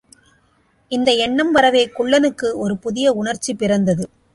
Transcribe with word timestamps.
இந்த 0.91 1.11
எண்ணம் 1.17 1.51
வரவே 1.51 1.83
குள்ளனுக்கு 1.99 2.49
ஒரு 2.55 2.77
புதிய 2.77 3.13
உணர்ச்சி 3.13 3.53
பிறந்தது. 3.55 4.05